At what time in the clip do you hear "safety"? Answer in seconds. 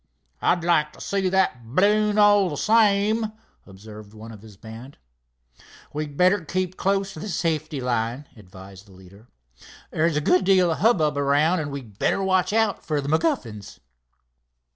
7.29-7.79